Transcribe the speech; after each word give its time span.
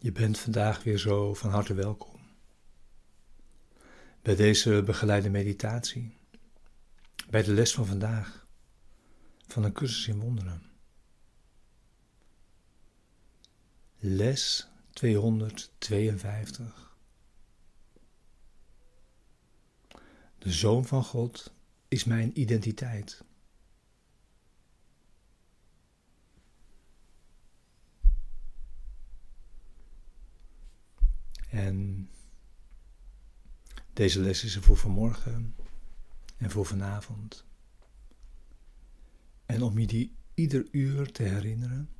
Je 0.00 0.12
bent 0.12 0.38
vandaag 0.38 0.82
weer 0.82 0.98
zo 0.98 1.34
van 1.34 1.50
harte 1.50 1.74
welkom 1.74 2.20
bij 4.22 4.36
deze 4.36 4.82
begeleide 4.82 5.30
meditatie, 5.30 6.16
bij 7.30 7.42
de 7.42 7.52
les 7.52 7.74
van 7.74 7.86
vandaag 7.86 8.46
van 9.46 9.64
een 9.64 9.72
cursus 9.72 10.08
in 10.08 10.20
wonderen. 10.20 10.62
Les 13.98 14.68
252. 14.90 16.96
De 20.38 20.52
Zoon 20.52 20.86
van 20.86 21.04
God 21.04 21.52
is 21.88 22.04
mijn 22.04 22.40
identiteit. 22.40 23.24
En 31.48 32.08
deze 33.92 34.20
les 34.20 34.44
is 34.44 34.56
er 34.56 34.62
voor 34.62 34.76
vanmorgen 34.76 35.54
en 36.36 36.50
voor 36.50 36.66
vanavond. 36.66 37.44
En 39.46 39.62
om 39.62 39.78
je 39.78 39.86
die 39.86 40.16
ieder 40.34 40.68
uur 40.70 41.12
te 41.12 41.22
herinneren. 41.22 41.90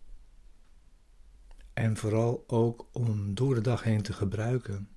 En 1.72 1.96
vooral 1.96 2.44
ook 2.46 2.88
om 2.92 3.34
door 3.34 3.54
de 3.54 3.60
dag 3.60 3.82
heen 3.82 4.02
te 4.02 4.12
gebruiken. 4.12 4.88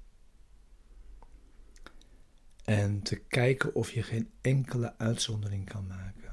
En 2.63 3.01
te 3.01 3.15
kijken 3.15 3.75
of 3.75 3.91
je 3.91 4.03
geen 4.03 4.29
enkele 4.41 4.97
uitzondering 4.97 5.65
kan 5.69 5.87
maken. 5.87 6.30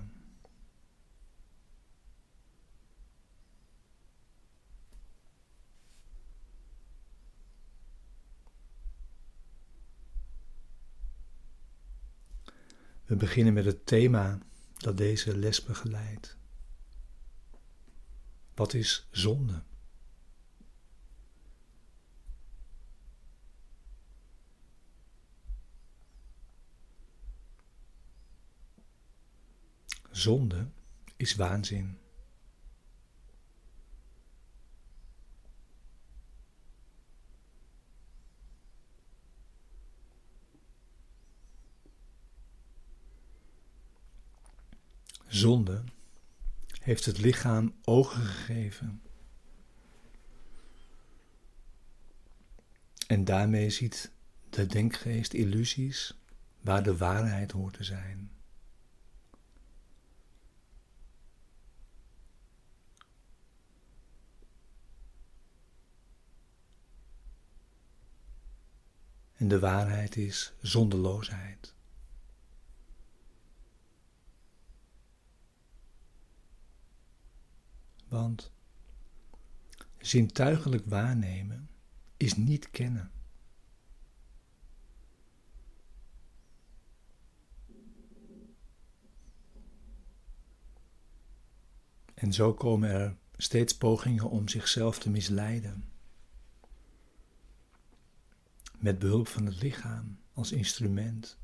We 13.09 13.17
beginnen 13.17 13.53
met 13.53 13.65
het 13.65 13.87
thema 13.87 14.39
dat 14.77 14.97
deze 14.97 15.37
les 15.37 15.63
begeleidt. 15.63 16.37
Wat 18.55 18.75
is 18.75 19.09
zonde? 19.11 19.63
Zonde 30.11 30.69
is 31.17 31.35
waanzin. 31.35 31.99
Zonde 45.29 45.85
heeft 46.81 47.05
het 47.05 47.19
lichaam 47.19 47.75
ogen 47.85 48.23
gegeven. 48.23 49.03
En 53.07 53.25
daarmee 53.25 53.71
ziet 53.71 54.11
de 54.51 54.67
denkgeest 54.67 55.33
illusies 55.33 56.19
waar 56.61 56.83
de 56.83 56.97
waarheid 56.97 57.53
hoort 57.53 57.75
te 57.75 57.85
zijn. 57.85 58.31
En 69.35 69.49
de 69.49 69.59
waarheid 69.59 70.17
is 70.17 70.53
zondeloosheid. 70.61 71.75
Want 78.09 78.53
zintuigelijk 79.99 80.87
waarnemen 80.87 81.69
is 82.17 82.37
niet 82.37 82.71
kennen. 82.71 83.11
En 92.15 92.33
zo 92.33 92.55
komen 92.55 92.91
er 92.91 93.17
steeds 93.37 93.77
pogingen 93.77 94.31
om 94.31 94.49
zichzelf 94.49 94.99
te 94.99 95.11
misleiden. 95.11 95.85
Met 98.79 98.99
behulp 98.99 99.29
van 99.29 99.47
het 99.47 99.63
lichaam 99.63 100.19
als 100.33 100.53
instrument. 100.53 101.39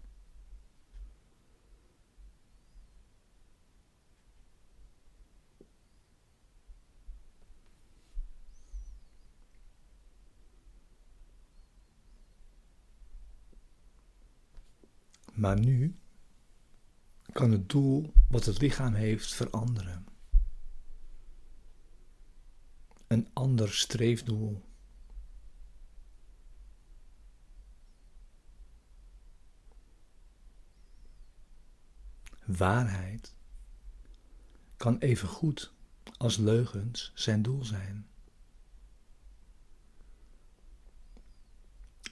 Maar 15.44 15.60
nu 15.60 15.98
kan 17.32 17.50
het 17.50 17.68
doel 17.68 18.12
wat 18.28 18.44
het 18.44 18.60
lichaam 18.60 18.94
heeft 18.94 19.34
veranderen. 19.34 20.06
Een 23.06 23.28
ander 23.32 23.72
streefdoel. 23.72 24.62
Waarheid 32.44 33.34
kan 34.76 34.98
even 34.98 35.28
goed 35.28 35.72
als 36.16 36.36
leugens 36.36 37.12
zijn 37.14 37.42
doel 37.42 37.64
zijn. 37.64 38.06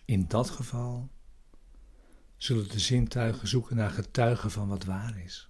In 0.04 0.28
dat 0.28 0.50
geval 0.50 1.10
zullen 2.42 2.68
de 2.68 2.78
zintuigen 2.78 3.48
zoeken 3.48 3.76
naar 3.76 3.90
getuigen 3.90 4.50
van 4.50 4.68
wat 4.68 4.84
waar 4.84 5.18
is. 5.18 5.48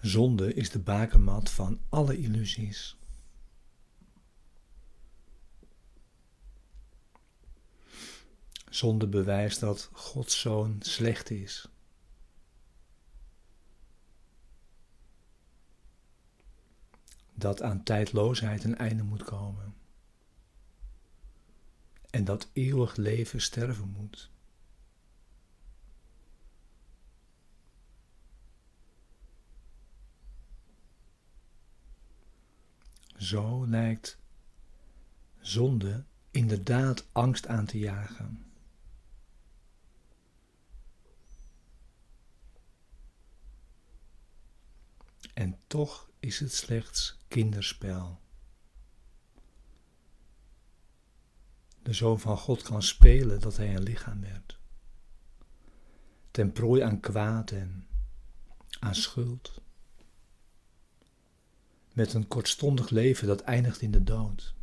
Zonde 0.00 0.54
is 0.54 0.70
de 0.70 0.78
bakermat 0.78 1.50
van 1.50 1.80
alle 1.88 2.18
illusies. 2.18 2.96
Zonde 8.70 9.06
bewijst 9.06 9.60
dat 9.60 9.88
Gods 9.92 10.40
zoon 10.40 10.76
slecht 10.80 11.30
is. 11.30 11.68
Dat 17.46 17.62
aan 17.62 17.82
tijdloosheid 17.82 18.64
een 18.64 18.76
einde 18.76 19.02
moet 19.02 19.24
komen. 19.24 19.74
En 22.10 22.24
dat 22.24 22.48
eeuwig 22.52 22.96
leven 22.96 23.40
sterven 23.40 23.88
moet. 23.88 24.30
Zo 33.16 33.66
lijkt 33.66 34.18
zonde 35.40 36.04
inderdaad 36.30 37.06
angst 37.12 37.46
aan 37.46 37.66
te 37.66 37.78
jagen. 37.78 38.45
En 45.36 45.58
toch 45.66 46.10
is 46.20 46.40
het 46.40 46.54
slechts 46.54 47.18
kinderspel. 47.28 48.20
De 51.82 51.92
Zoon 51.92 52.20
van 52.20 52.38
God 52.38 52.62
kan 52.62 52.82
spelen 52.82 53.40
dat 53.40 53.56
hij 53.56 53.74
een 53.74 53.82
lichaam 53.82 54.20
werd. 54.20 54.58
Ten 56.30 56.52
prooi 56.52 56.82
aan 56.82 57.00
kwaad 57.00 57.50
en 57.50 57.86
aan 58.78 58.94
schuld. 58.94 59.60
Met 61.92 62.14
een 62.14 62.28
kortstondig 62.28 62.90
leven 62.90 63.26
dat 63.26 63.40
eindigt 63.40 63.80
in 63.80 63.90
de 63.90 64.04
dood. 64.04 64.54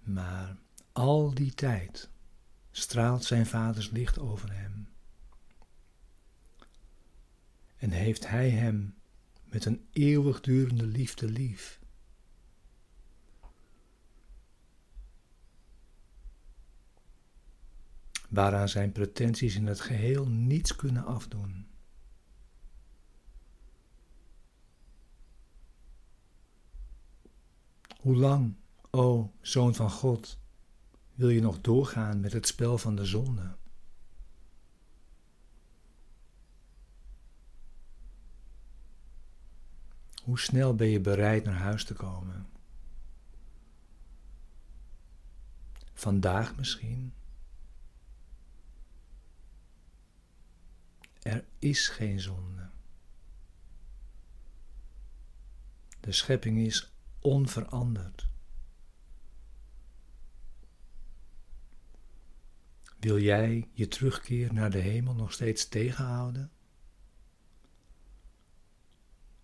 Maar 0.00 0.56
al 0.92 1.34
die 1.34 1.54
tijd 1.54 2.10
straalt 2.70 3.24
zijn 3.24 3.46
vaders 3.46 3.90
licht 3.90 4.18
over 4.18 4.52
hem 4.52 4.88
en 7.80 7.90
heeft 7.90 8.28
hij 8.28 8.50
hem 8.50 8.94
met 9.44 9.64
een 9.64 9.86
eeuwigdurende 9.92 10.86
liefde 10.86 11.28
lief. 11.28 11.80
Waaraan 18.28 18.68
zijn 18.68 18.92
pretenties 18.92 19.54
in 19.54 19.66
het 19.66 19.80
geheel 19.80 20.28
niets 20.28 20.76
kunnen 20.76 21.04
afdoen. 21.04 21.66
Hoe 28.00 28.16
lang, 28.16 28.54
o 28.90 29.32
Zoon 29.40 29.74
van 29.74 29.90
God, 29.90 30.38
wil 31.14 31.28
je 31.28 31.40
nog 31.40 31.60
doorgaan 31.60 32.20
met 32.20 32.32
het 32.32 32.46
spel 32.46 32.78
van 32.78 32.96
de 32.96 33.04
zonde? 33.04 33.56
Hoe 40.30 40.38
snel 40.38 40.74
ben 40.74 40.88
je 40.88 41.00
bereid 41.00 41.44
naar 41.44 41.54
huis 41.54 41.84
te 41.84 41.94
komen? 41.94 42.48
Vandaag 45.92 46.56
misschien? 46.56 47.12
Er 51.22 51.44
is 51.58 51.88
geen 51.88 52.20
zonde. 52.20 52.68
De 56.00 56.12
schepping 56.12 56.58
is 56.58 56.92
onveranderd. 57.18 58.28
Wil 62.98 63.18
jij 63.18 63.68
je 63.72 63.88
terugkeer 63.88 64.52
naar 64.52 64.70
de 64.70 64.78
hemel 64.78 65.14
nog 65.14 65.32
steeds 65.32 65.68
tegenhouden? 65.68 66.50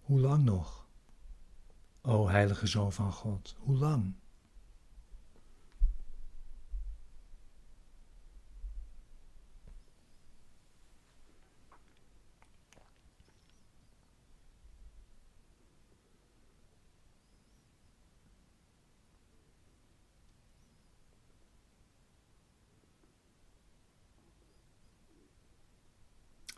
Hoe 0.06 0.20
lang 0.20 0.44
nog, 0.44 0.86
o 2.00 2.28
heilige 2.28 2.66
Zoon 2.66 2.92
van 2.92 3.12
God, 3.12 3.56
hoe 3.58 3.76
lang? 3.76 4.14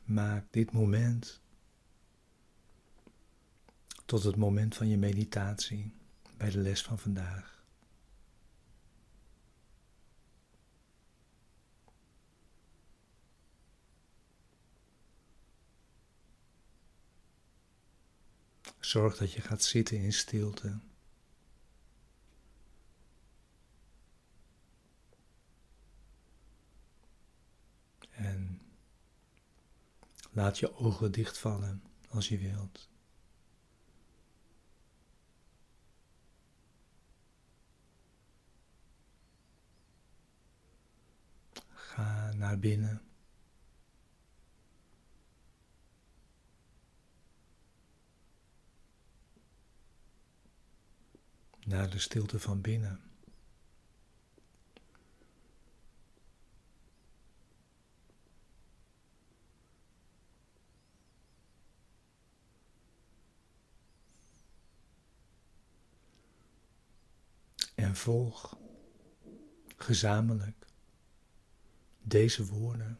Maak 0.05 0.45
dit 0.50 0.73
moment 0.73 1.41
tot 4.08 4.22
het 4.22 4.37
moment 4.37 4.75
van 4.75 4.88
je 4.88 4.96
meditatie 4.96 5.93
bij 6.37 6.50
de 6.50 6.58
les 6.58 6.82
van 6.82 6.99
vandaag. 6.99 7.64
Zorg 18.78 19.16
dat 19.16 19.32
je 19.32 19.40
gaat 19.40 19.62
zitten 19.62 19.96
in 19.96 20.12
stilte. 20.12 20.78
En 28.11 28.61
laat 30.31 30.58
je 30.58 30.75
ogen 30.75 31.12
dichtvallen 31.12 31.82
als 32.08 32.28
je 32.28 32.38
wilt. 32.38 32.88
Ga 41.99 42.33
naar 42.33 42.59
binnen. 42.59 43.03
Naar 51.65 51.91
de 51.91 51.99
stilte 51.99 52.39
van 52.39 52.61
binnen. 52.61 53.00
En 67.75 67.97
volg 67.97 68.59
gezamenlijk 69.77 70.68
deze 72.08 72.46
woorden, 72.46 72.99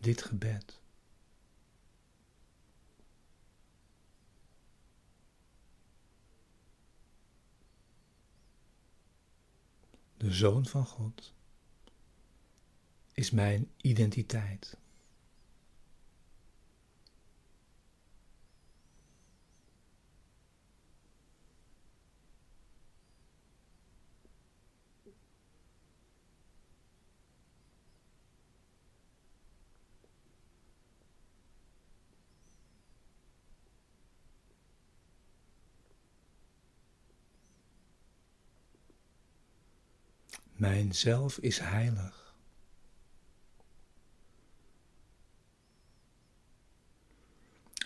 dit 0.00 0.22
gebed. 0.22 0.82
De 10.16 10.32
Zoon 10.32 10.66
van 10.66 10.86
God 10.86 11.32
is 13.12 13.30
mijn 13.30 13.70
identiteit. 13.76 14.76
Mijn 40.54 40.94
zelf 40.94 41.38
is 41.38 41.58
heilig. 41.58 42.34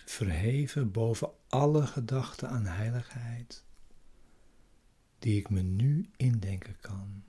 Verheven 0.05 0.91
boven 0.91 1.31
alle 1.47 1.85
gedachten 1.87 2.49
aan 2.49 2.65
heiligheid 2.65 3.63
die 5.19 5.37
ik 5.39 5.49
me 5.49 5.61
nu 5.61 6.09
indenken 6.15 6.77
kan. 6.79 7.23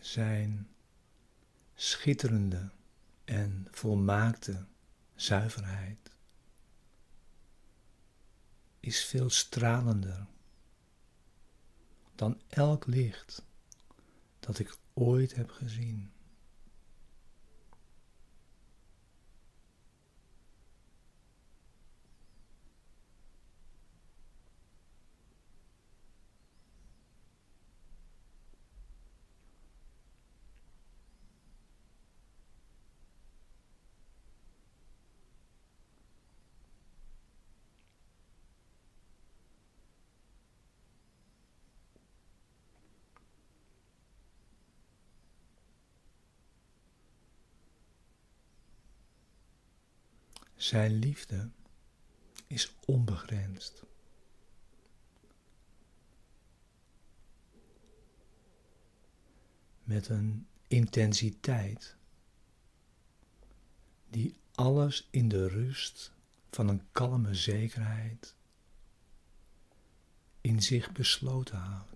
Zijn 0.00 0.68
schitterende 1.74 2.70
en 3.24 3.66
volmaakte 3.70 4.66
zuiverheid 5.14 6.10
is 8.80 9.04
veel 9.04 9.30
stralender 9.30 10.26
dan 12.14 12.40
elk 12.48 12.86
licht 12.86 13.42
dat 14.40 14.58
ik 14.58 14.76
ooit 14.92 15.34
heb 15.34 15.50
gezien. 15.50 16.12
Zijn 50.64 50.92
liefde 50.92 51.50
is 52.46 52.74
onbegrensd. 52.84 53.82
Met 59.82 60.08
een 60.08 60.46
intensiteit 60.68 61.96
die 64.08 64.36
alles 64.54 65.08
in 65.10 65.28
de 65.28 65.48
rust 65.48 66.12
van 66.50 66.68
een 66.68 66.82
kalme 66.92 67.34
zekerheid 67.34 68.34
in 70.40 70.62
zich 70.62 70.92
besloten 70.92 71.58
houdt. 71.58 71.93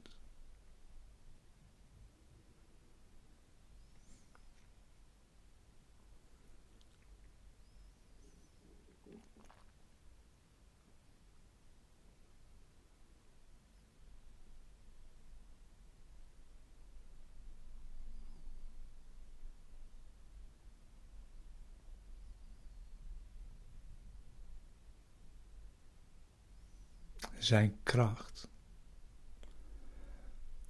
Zijn 27.48 27.76
kracht, 27.82 28.48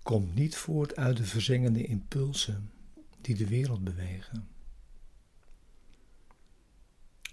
komt 0.02 0.34
niet 0.34 0.56
voort 0.56 0.96
uit 0.96 1.16
de 1.16 1.24
verzengende 1.24 1.84
impulsen 1.84 2.70
die 3.20 3.34
de 3.34 3.46
wereld 3.46 3.84
bewegen, 3.84 4.48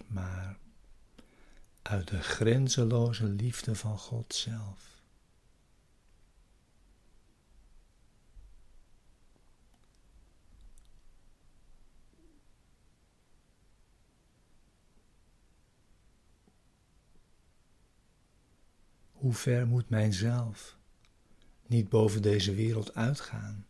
maar 0.08 0.58
uit 1.82 2.08
de 2.08 2.22
grenzeloze 2.22 3.26
liefde 3.26 3.76
van 3.76 3.98
God 3.98 4.34
zelf. 4.34 4.95
Hoe 19.26 19.34
ver 19.34 19.68
moet 19.68 19.90
mijzelf 19.90 20.78
niet 21.68 21.90
boven 21.90 22.22
deze 22.22 22.56
wereld 22.56 22.94
uitgaan? 22.94 23.66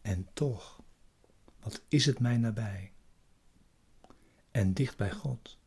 En 0.00 0.28
toch, 0.32 0.82
wat 1.60 1.82
is 1.88 2.06
het 2.06 2.18
mij 2.18 2.36
nabij 2.36 2.92
en 4.50 4.74
dicht 4.74 4.96
bij 4.96 5.12
God? 5.12 5.57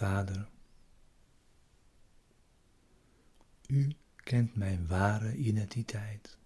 Vader, 0.00 0.48
U 3.66 3.96
kent 4.16 4.56
mijn 4.56 4.86
ware 4.86 5.36
identiteit. 5.36 6.38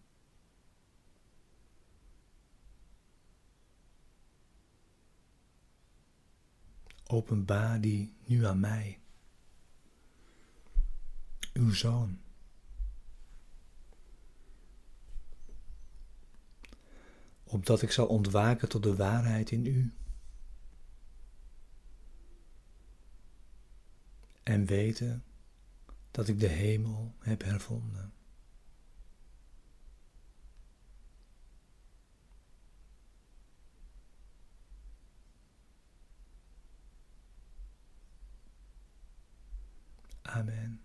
Openbaar 7.06 7.80
die 7.80 8.14
nu 8.24 8.46
aan 8.46 8.60
mij, 8.60 9.00
uw 11.52 11.72
zoon. 11.72 12.20
Opdat 17.44 17.82
ik 17.82 17.90
zal 17.90 18.06
ontwaken 18.06 18.68
tot 18.68 18.82
de 18.82 18.96
waarheid 18.96 19.50
in 19.50 19.66
u. 19.66 19.92
en 24.44 24.66
weten 24.66 25.24
dat 26.10 26.28
ik 26.28 26.40
de 26.40 26.46
hemel 26.46 27.14
heb 27.18 27.42
hervonden. 27.42 28.12
Amen. 40.22 40.83